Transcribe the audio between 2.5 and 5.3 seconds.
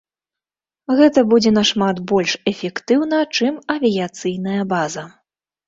эфектыўна, чым авіяцыйная база.